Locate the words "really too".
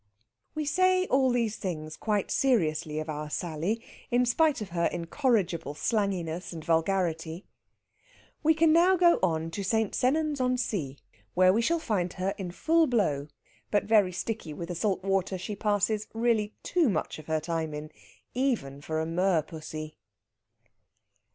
16.15-16.89